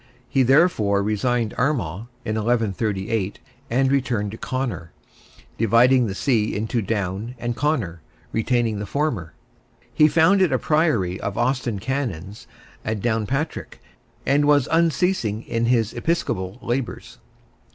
He 0.27 0.41
therefore 0.41 1.03
resigned 1.03 1.53
Armagh, 1.59 2.07
in 2.25 2.33
1138, 2.33 3.37
and 3.69 3.91
returned 3.91 4.31
to 4.31 4.37
Connor, 4.39 4.91
dividing 5.59 6.07
the 6.07 6.15
see 6.15 6.55
into 6.55 6.81
Down 6.81 7.35
and 7.37 7.55
Connor, 7.55 8.01
retaining 8.31 8.79
the 8.79 8.87
former. 8.87 9.33
He 9.93 10.07
founded 10.07 10.51
a 10.51 10.57
priory 10.57 11.19
of 11.21 11.37
Austin 11.37 11.77
Canons 11.77 12.47
at 12.83 12.99
Downpatrick, 12.99 13.79
and 14.25 14.45
was 14.45 14.67
unceasing 14.71 15.43
in 15.43 15.67
his 15.67 15.93
episcopal 15.93 16.57
labours. 16.63 17.19